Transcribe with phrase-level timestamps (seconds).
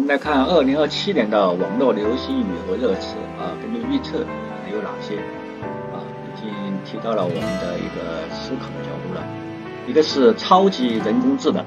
[0.00, 4.20] 我们来看二零二七年的网络流行语和热词啊，根据预测
[4.72, 5.16] 有哪些
[5.92, 6.00] 啊？
[6.24, 6.50] 已经
[6.86, 9.22] 提到了我们的一个思考的角度了。
[9.86, 11.62] 一个是超级人工智能，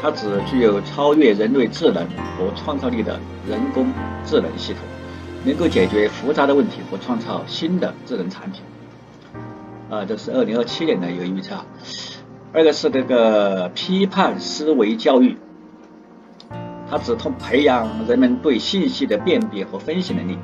[0.00, 3.92] 它指具有超越人类智能和创造力的人工
[4.24, 4.80] 智能系统，
[5.44, 8.62] 能够解决复杂的问题和创造新的智能产品。
[9.90, 11.56] 啊，这是二零二七年的一个预测。
[12.54, 15.36] 二个是这个批判思维教育，
[16.90, 20.36] 它指通培养人们对信息的辨别和分析能力，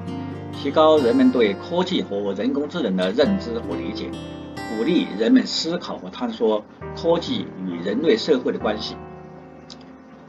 [0.53, 4.09] 提高人们对科技和人工智能的认知和理解，
[4.55, 6.65] 鼓励人们思考和探索
[6.97, 8.95] 科技与人类社会的关系。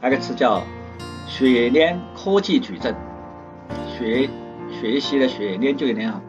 [0.00, 0.62] 那个词叫
[1.28, 2.94] 血链科技矩阵，
[3.96, 4.28] 学
[4.80, 6.20] 学习的学链就有点好，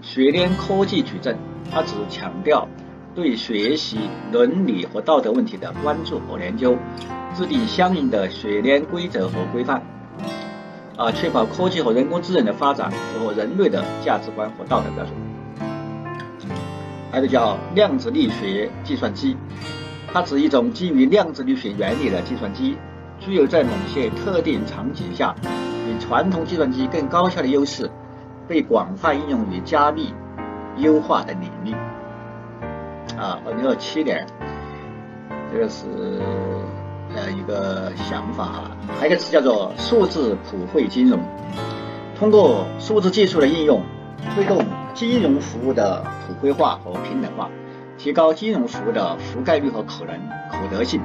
[0.00, 1.36] 血链科技矩阵，
[1.70, 2.66] 它只强调。
[3.18, 3.98] 对学习
[4.30, 6.76] 伦理和道德问题的关注和研究，
[7.34, 9.82] 制定相应的学联规则和规范，
[10.96, 15.12] 啊，确保科技和人工智能的发展符合人类的价值观和道德标准。
[17.10, 19.36] 还有叫量子力学计算机，
[20.12, 22.76] 它指一种基于量子力学原理的计算机，
[23.18, 27.90] 具有在某些特定场景下比传统计算机更高效的优势，
[28.46, 30.14] 被广泛应用于加密、
[30.76, 31.74] 优化等领域。
[33.16, 34.24] 啊，二零二七年，
[35.52, 35.86] 这个是
[37.14, 38.70] 呃一个想法。
[38.98, 41.18] 还有一个词叫做数字普惠金融，
[42.18, 43.82] 通过数字技术的应用，
[44.34, 44.64] 推动
[44.94, 47.48] 金融服务的普惠化和平等化，
[47.96, 50.14] 提高金融服务的覆盖率和可能
[50.50, 51.00] 可得性，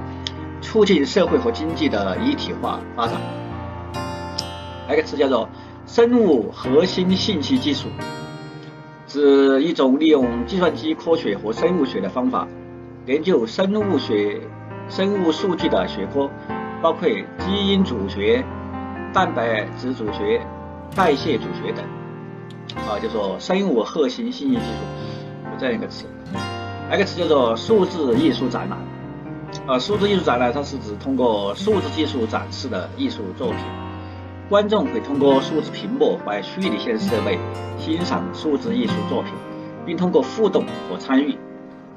[0.61, 3.15] 促进社会和经济的一体化发展。
[4.87, 5.47] 还有一个词叫做
[5.87, 7.87] 生物核心信息技术。
[9.13, 12.47] 是一种利用计算机科学和生物学的方法
[13.05, 14.41] 研究生物学、
[14.89, 16.27] 生物数据的学科，
[16.81, 18.43] 包括基因组学、
[19.13, 20.41] 蛋白质组学、
[20.95, 21.85] 代谢组学等。
[22.87, 26.07] 啊，叫做生物核心信息技术，有这样一个词。
[26.89, 28.79] 那个词叫做数字艺术展览。
[29.67, 33.57] 啊，数字艺术展览，它是指通过数字技术展示的艺术作品。
[34.49, 37.39] 观众会通过数字屏幕或虚拟现实设备
[37.79, 39.31] 欣赏数字艺术作品，
[39.85, 41.31] 并通过互动和参与，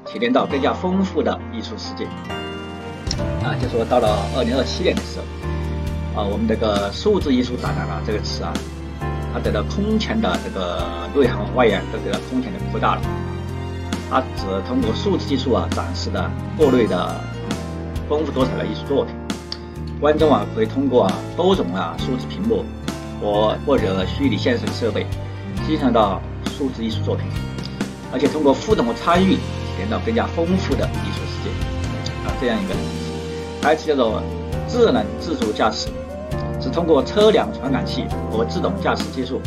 [0.05, 2.05] 体验到更加丰富的艺术世界。
[3.43, 5.19] 啊，就说到了二零二七年的时
[6.15, 8.53] 候，啊，我们这个数字艺术展览啊这个词啊，
[9.33, 13.01] 它得到空前的这个内涵和外延都得到空前的扩大了。
[14.09, 17.21] 它只通过数字技术啊展示的各类的
[18.07, 19.13] 丰富多彩的艺术作品。
[19.99, 22.63] 观众啊，可以通过啊多种啊数字屏幕
[23.19, 25.05] 或或者虚拟现实设备
[25.65, 26.21] 欣赏到
[26.57, 27.25] 数字艺术作品，
[28.13, 31.49] 而且通过互动和参与，体验到更加丰富的艺术世界
[32.25, 32.75] 啊这样一个。
[33.61, 34.21] 还有叫做
[34.67, 35.87] 智能自主驾驶，
[36.61, 39.41] 是通过车辆传感器和自动驾驶技术，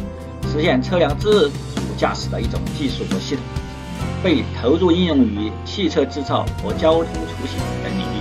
[0.52, 3.44] 实现车辆自主驾驶的一种技术和系统，
[4.22, 8.19] 被投入应用于汽车制造和交通出行等领域。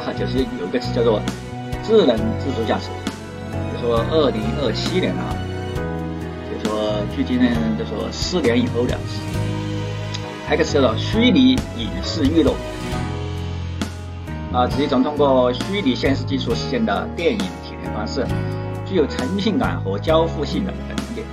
[0.00, 1.20] 啊，就是有一个词叫做
[1.86, 2.88] 智能自主驾驶，
[3.72, 5.36] 就说二零二七年啊，
[6.50, 7.46] 就说距今呢，
[7.78, 9.20] 就说四年以后的事。
[10.46, 12.52] 还有个词叫做虚拟影视娱乐，
[14.52, 18.26] 啊，是一种通过虚拟现实技术实现的电影体验方式，
[18.86, 21.26] 具有沉浸感和交互性的等点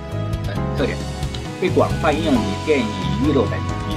[0.46, 0.96] 等特点，
[1.60, 2.86] 被广泛应用于电影
[3.24, 3.96] 娱乐等领域。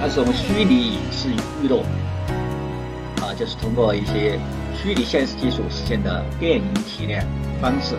[0.00, 1.30] 它是种虚拟影视
[1.62, 1.82] 娱乐。
[3.34, 4.38] 就是通过一些
[4.74, 7.26] 虚拟现实技术实现的电影体验
[7.60, 7.96] 方式，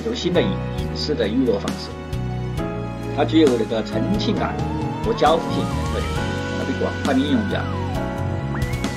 [0.00, 1.88] 一种新的影影视的娱乐方式。
[3.16, 4.54] 它具有那个沉浸感
[5.04, 6.06] 和交互性等特点，
[6.58, 7.64] 它被广泛应用于啊，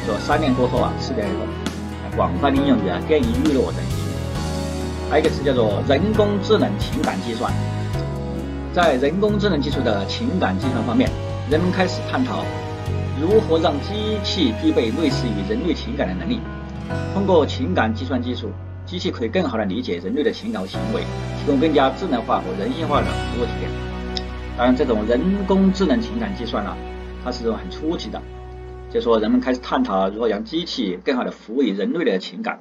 [0.06, 4.12] 说三年过后啊，四年以后，广泛应用于啊电影娱乐等领域。
[5.10, 7.52] 还有一个词叫做人工智能情感计算，
[8.74, 11.10] 在人工智能技术的情感计算方面，
[11.50, 12.46] 人们开始探讨。
[13.22, 16.40] 如何让机器具备类似于人类情感的能力？
[17.14, 18.50] 通过情感计算技术，
[18.84, 21.02] 机器可以更好地理解人类的情感和行为，
[21.40, 23.70] 提供更加智能化和人性化的服务体验。
[24.58, 26.76] 当然，这种人工智能情感计算呢，
[27.24, 28.20] 它是种很初级的，
[28.90, 32.60] 就说人们开始探讨如何让机器更好地服务于人类的情感，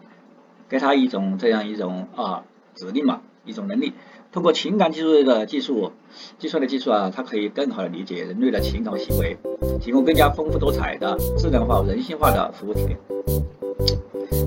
[0.68, 2.42] 给它一种这样一种啊
[2.74, 3.94] 指令嘛，一种能力。
[4.32, 5.90] 通过情感技术的技术
[6.38, 9.36] 计算的技术啊，它可以更好的理解人类的情感行为，
[9.80, 12.98] 提供更加丰富多彩的智能化、人性化的服务体验。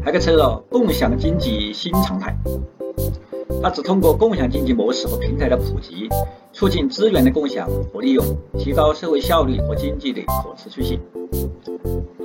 [0.04, 2.34] 还可以称作共享经济新常态，
[3.62, 6.08] 它只通过共享经济模式和平台的普及，
[6.54, 8.26] 促进资源的共享和利用，
[8.58, 11.00] 提高社会效率和经济的可持续性。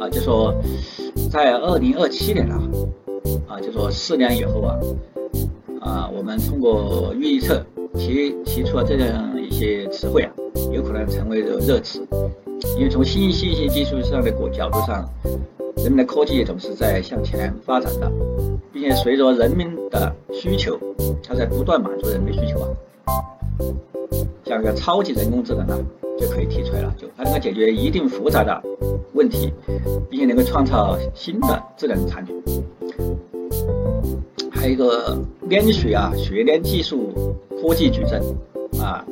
[0.01, 0.55] 啊，就说
[1.31, 2.61] 在二零二七年啊，
[3.49, 4.79] 啊，就说四年以后啊，
[5.81, 7.65] 啊，我们通过预测
[7.95, 10.33] 提提出了这样一些词汇啊，
[10.73, 12.07] 有可能成为这个热词，
[12.77, 15.09] 因为从新信息技术上的角度上，
[15.77, 18.11] 人们的科技总是在向前发展的，
[18.73, 20.79] 并且随着人民的需求，
[21.23, 22.69] 它在不断满足人们的需求啊。
[24.45, 25.79] 像个超级人工智能啊，
[26.19, 28.63] 就可以提出来了，就它能够解决一定复杂的
[29.13, 29.53] 问题，
[30.11, 32.35] 并且能够创造新的智能产品。
[34.59, 38.21] 还有一个链学啊，血链技术科技矩阵
[38.83, 39.05] 啊，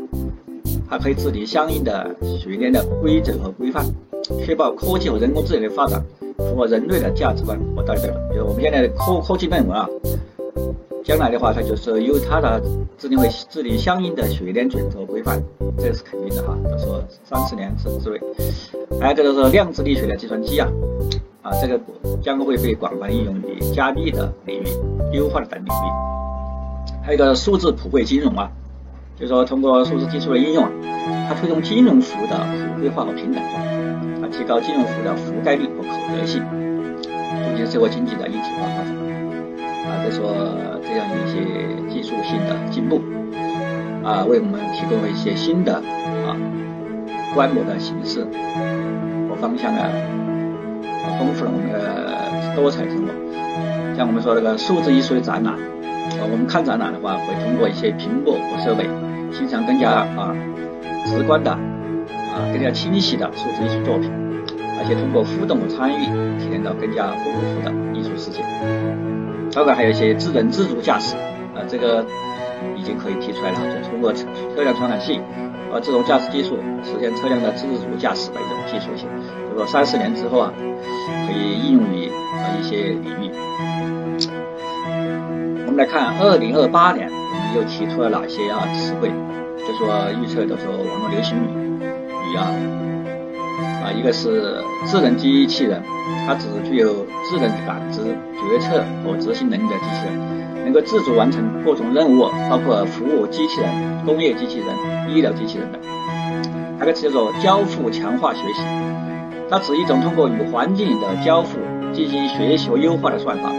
[0.90, 3.86] 它可以制定相应的血链的规则和规范，
[4.44, 6.04] 确保科技和人工智能的发展
[6.36, 8.08] 符合人类的价值观和道德。
[8.34, 9.88] 就我们现在的科科技论文啊。
[11.04, 12.60] 将来的话，它就是由它的
[12.98, 15.40] 制定为制定相应的血链准则规范，
[15.78, 16.58] 这是肯定的哈。
[16.64, 18.20] 都说三十年之之内，
[19.00, 20.68] 还有这个是量子力学的计算机啊，
[21.46, 21.80] 啊，这个
[22.20, 24.66] 将会被广泛应用于加密的领域、
[25.12, 26.96] 优化的等领域。
[27.04, 28.50] 还有一个数字普惠金融啊，
[29.14, 30.70] 就是说通过数字技术的应用啊，
[31.28, 32.36] 它推动金融服务的
[32.74, 36.42] 普惠化和平等化，啊，提高金融服务的覆盖率和可得性，
[37.04, 38.90] 促进社会经济的一体化发展。
[39.86, 40.34] 啊，再说
[40.82, 41.38] 这样一些
[41.88, 43.00] 技术性的进步，
[44.02, 46.34] 啊，为我们提供了一些新的啊
[47.36, 48.26] 观摩的形式
[49.28, 49.88] 和方向啊，
[51.18, 53.12] 丰富了我们的多彩生活。
[53.96, 58.84] 像我们说那个数字艺术的展览，啊，我们看展览的话，会通过一些屏幕和设备，
[59.32, 60.36] 欣赏更加啊
[61.06, 64.12] 直观的啊更加清晰的数字艺术作品，
[64.78, 66.04] 而且通过互动和参与，
[66.38, 68.44] 体验到更加丰富的艺术世界。
[69.54, 71.16] 包括还有一些智能自主驾驶，
[71.56, 72.04] 啊，这个
[72.76, 74.26] 已经可以提出来了，就通过车
[74.62, 75.18] 辆传感器
[75.70, 79.08] 和自动驾驶技术实现车辆的自主驾驶的一种技术性。
[79.50, 80.52] 就说三十年之后啊，
[81.26, 83.30] 可以应用于啊一些领域。
[85.66, 89.10] 我们来看二零二八年，我们又提出了哪些啊词汇？
[89.66, 89.88] 就说
[90.22, 92.52] 预测的时候，网络流行语语啊。
[93.82, 95.82] 啊，一个是智能机器人，
[96.26, 100.35] 它只具有智能感知、决策和执行能力的机器人，
[100.66, 103.70] 能够自主完成各种任务，包括服务机器人、
[104.04, 104.66] 工业机器人、
[105.08, 105.80] 医疗机器人等。
[106.76, 108.62] 还有个词叫做交互强化学习，
[109.48, 111.50] 它是一种通过与环境的交互
[111.92, 113.52] 进行学习和优化的算法，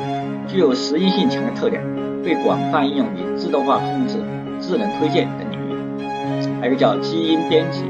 [0.47, 1.81] 具有适应性强的特点，
[2.25, 4.17] 被广泛应用于自动化控制、
[4.59, 6.03] 智能推荐等领域。
[6.59, 7.85] 还有个叫基因编辑。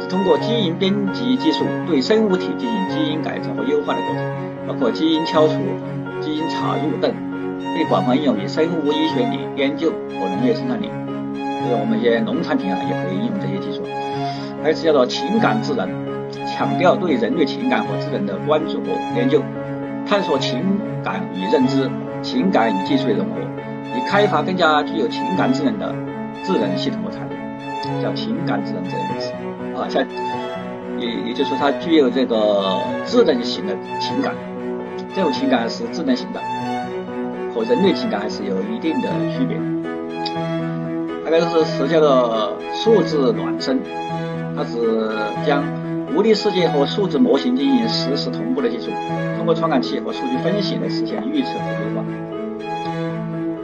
[0.00, 4.24] 是通过基因编辑技术对生物体进行基因改造和优化的过程，
[4.68, 5.54] 包括基因敲除、
[6.20, 7.12] 基因插入等，
[7.78, 10.90] 被广泛应用于生物医学里研究和农业生产里，
[11.62, 13.84] 就是我们一些农产品啊，也可以应用这些技术。
[14.60, 15.88] 还有是叫做情感智能，
[16.44, 19.40] 强调对人类情感和智能的关注和研究，
[20.04, 20.60] 探索情
[21.04, 21.88] 感与认知、
[22.20, 23.36] 情感与技术的融合，
[23.96, 25.94] 以开发更加具有情感智能的
[26.42, 27.38] 智能系统和产品，
[28.02, 29.32] 叫情感智能这个词。
[29.78, 30.04] 啊，像
[30.98, 34.34] 也也就是说，它具有这个智能型的情感，
[35.14, 36.40] 这种情感是智能型的，
[37.54, 39.56] 和人类情感还是有一定的区别。
[41.24, 43.78] 还有就是是叫做数字孪生，
[44.56, 45.10] 它是
[45.46, 45.62] 将
[46.16, 48.90] 物理世界和数字模型进行实时同步的技术，
[49.36, 52.04] 通过传感器和数据分析来实现预测和优化。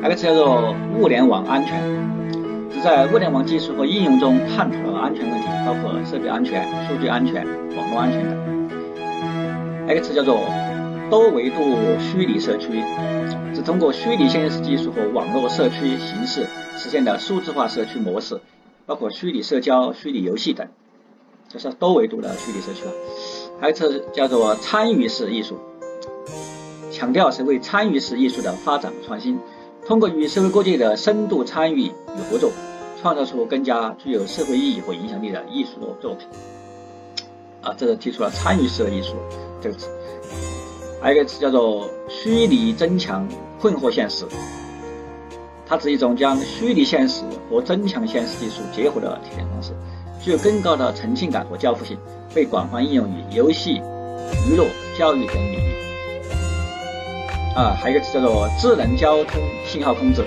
[0.03, 1.83] 还有个词叫做物联网安全。
[2.71, 8.37] 是在物联网技术和应用中探讨的安全问题，包括设备安全、数据安全、网络安全等。
[9.87, 10.41] 还有个词叫做
[11.11, 11.59] 多维度
[11.99, 12.83] 虚拟社区，
[13.55, 16.47] 是通过虚拟现实技术和网络社区形式
[16.77, 18.41] 实现的数字化社区模式，
[18.87, 20.69] 包括虚拟社交、虚拟游戏等，
[21.49, 22.83] 这是多维度的虚拟社区。
[23.61, 25.59] 还有一词叫做参与式艺术，
[26.91, 29.39] 强调社会参与式艺术的发展创新，
[29.87, 32.51] 通过与社会各界的深度参与与合作。
[33.03, 36.27] 创造出更加具有社会意义和影响力的艺术作品，
[37.61, 39.17] 啊，这是提出了参与式艺术
[39.61, 39.91] 这个词。
[41.05, 43.29] 还有一个词叫做虚拟增强
[43.61, 44.25] 混合现实，
[45.69, 49.73] 它是一种将虚拟现实和增强现实技术结合的体验方式，
[50.19, 51.99] 具有更高的沉浸感和交互性，
[52.35, 53.83] 被广泛应用于游戏、
[54.49, 54.67] 娱乐、
[54.99, 55.75] 教育等领域。
[57.55, 60.25] 啊，还有一个词叫做智能交通信号控制。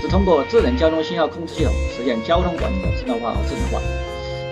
[0.00, 3.80] 是通过智能交通信号控制系统实现交通管理的智能化和智能化、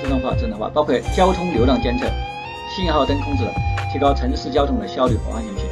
[0.03, 2.05] 智能化、智能化，包括交通流量监测、
[2.69, 3.45] 信号灯控制，
[3.93, 5.67] 提高城市交通的效率和安全性。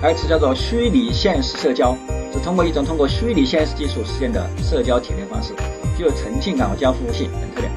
[0.00, 1.94] 还有词叫做虚拟现实社交，
[2.32, 5.52] 是通过一种通过虚拟现实技术实现的社交体验方式，
[5.96, 7.70] 具有沉浸感和交互性等特点，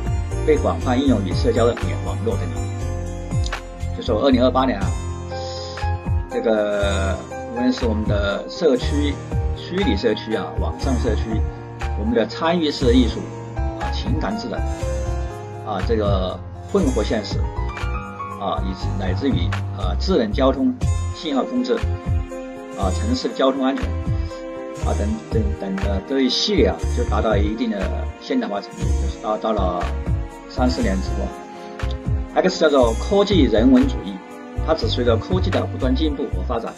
[0.46, 2.43] 被广泛应用于社交的网络等。
[3.98, 4.88] 就说二零二八年啊。
[6.32, 7.15] 这个
[7.53, 9.13] 无论是我们的社区、
[9.55, 11.22] 虚拟社区啊、网上社区，
[12.00, 13.20] 我们的参与式艺术
[13.79, 14.60] 啊、情感智能
[15.63, 16.39] 啊、这个
[16.74, 17.38] 混合现实
[18.42, 20.74] 啊，以及乃至于啊智能交通、
[21.15, 21.75] 信号控制
[22.80, 23.86] 啊、城市交通安全
[24.84, 27.80] 啊等等等的这一系列啊，就达到一定的
[28.20, 29.86] 现代化程度，就是到到了
[30.50, 34.15] 三四年之后，X 叫做科技人文主义。
[34.65, 36.74] 它只随着科技的不断进步和发展，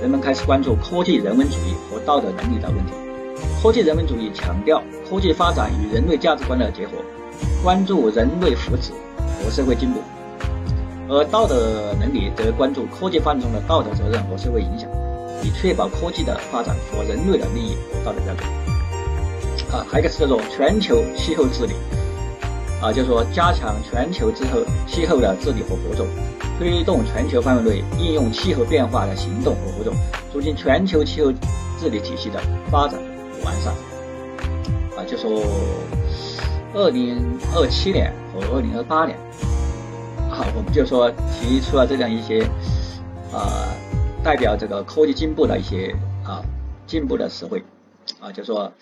[0.00, 2.92] 人们开始关注科技人文主义和道德伦理的问题。
[3.62, 6.92] 科技人文主义强调科技发展与人类价值观的结合，
[7.62, 8.90] 关注人类福祉
[9.44, 10.00] 和社会进步；
[11.08, 14.88] 而道德伦理则关注科技发展中的道德责任和社会影响，
[15.42, 18.48] 以确保科技的发展和人类的利益和道德标准。
[19.70, 21.74] 啊，还有一个是叫做全球气候治理，
[22.80, 26.06] 啊，就是说加强全球之后气候的治理和合作。
[26.56, 29.92] 推动全球范围内应用气候变化的行动和活动，
[30.32, 31.32] 促进全球气候
[31.80, 33.74] 治理体系的发展和完善。
[34.96, 35.42] 啊，就说
[36.72, 37.20] 二零
[37.56, 39.18] 二七年和二零二八年，
[40.56, 42.42] 我们就说提出了这样一些
[43.32, 43.68] 啊，
[44.22, 46.42] 代表这个科技进步的一些啊
[46.86, 47.64] 进步的词汇，
[48.20, 48.72] 啊，就说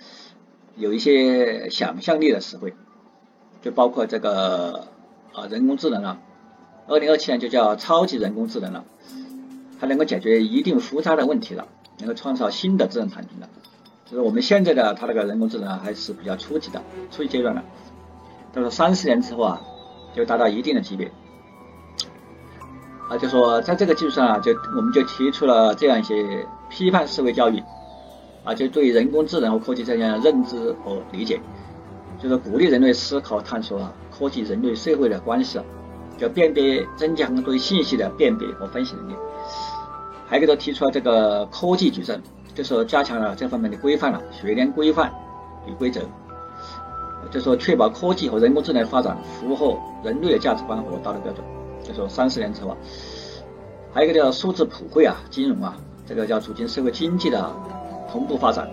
[0.77, 2.75] 有一些想象力的词汇，
[3.61, 4.89] 就包括这个
[5.33, 6.19] 啊人工智能啊。
[6.89, 8.85] 二零二七年就叫超级人工智能了，
[9.81, 11.69] 它能够解决一定复杂的问题了，
[11.99, 13.49] 能够创造新的智能产品了。
[14.05, 17.63] 就是我们现在的它那个人工智能还是比较初级的，初级阶段的。
[18.53, 19.61] 到了三十年之后啊，
[20.15, 21.11] 就达到一定的级别。
[23.13, 27.63] 啊，就说在这个基础上啊，就我们就提出了这样一些批判思维教育，
[28.43, 31.39] 啊，就对人工智能和科技这样的认知和理解，
[32.19, 35.61] 就是鼓励人类思考探索啊科技人类社会的关系。
[36.19, 39.15] 就辨别增强对信息的辨别和分析能力，
[40.29, 42.23] 还给他提出了这个科技矩阵，
[42.55, 45.13] 就是加强了这方面的规范了，学联规范
[45.67, 46.01] 与规则，
[47.31, 51.45] 就说确保科技和人工智能发展符合人类的价值观和道德标准。
[51.83, 52.77] 就说三十年之后，
[53.93, 57.51] 还有一个叫数字普惠啊，金融啊，这个叫促进社会经济的
[58.11, 58.69] 同步发展。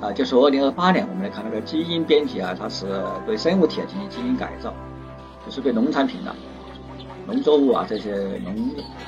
[0.00, 2.86] 啊，就说二零二八年，我们来看那个基因编辑啊，它是
[3.26, 4.72] 对生物体啊进行基因改造。
[5.44, 6.34] 就是对农产品的
[7.26, 8.14] 农作物啊，这些
[8.44, 8.54] 农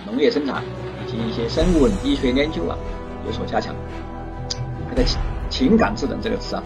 [0.07, 0.63] 农业生产
[1.07, 2.77] 以及一些生物医学研究啊
[3.27, 3.75] 有所加强。
[4.89, 6.63] 那个情情感智能这个词啊，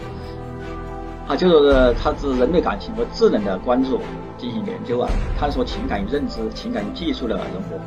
[1.27, 3.99] 啊就是它是人类感情和智能的关注
[4.37, 7.83] 进行研究啊，探索情感与认知、情感与技术的融合，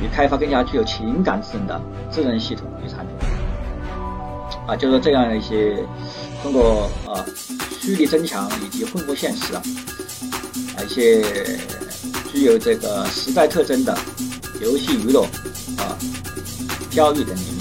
[0.00, 3.16] 与开发更加具有情感智能的智能系统与产品。
[4.66, 5.84] 啊，就是这样一些
[6.40, 7.24] 通过啊
[7.80, 9.62] 虚拟增强以及混合现实啊
[10.76, 10.84] 啊。
[10.84, 11.20] 一些
[12.32, 13.96] 具有这个时代特征的
[14.60, 15.22] 游戏娱乐
[15.78, 15.98] 啊、
[16.90, 17.58] 教育等领域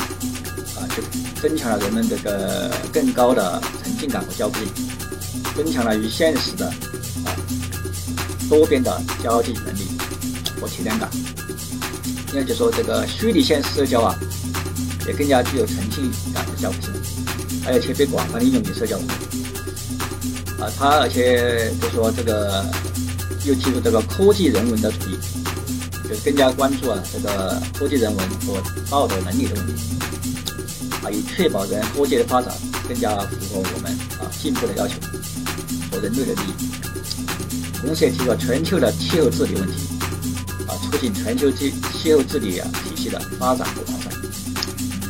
[0.77, 1.01] 啊，就
[1.41, 3.60] 增强了人们这个更高的
[4.01, 4.67] 性感和交互力，
[5.55, 6.67] 增强了与现实的
[7.24, 7.31] 啊
[8.50, 9.88] 多边的交际能力
[10.60, 11.08] 和体验感。
[12.29, 14.13] 应该就说这个虚拟现实社交啊，
[15.08, 16.91] 也更加具有沉浸感和交互性，
[17.65, 18.98] 而且被广泛应用于社交
[20.60, 22.65] 啊，它而且就说这个。
[23.43, 25.17] 又提出这个科技人文的主义，
[26.08, 29.98] 就更加关注啊这个科技人文和道德伦理的问题，
[31.01, 32.53] 啊，以确保人科技的发展
[32.91, 34.95] 更加符合我们啊进步的要求
[35.89, 36.71] 和人类的利益。
[37.79, 39.88] 同时也提高全球的气候治理问题，
[40.67, 44.12] 啊，促进全球气气候治理啊体系的发展和完善。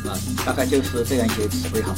[0.08, 1.92] 啊，大概就是这样一些词汇哈。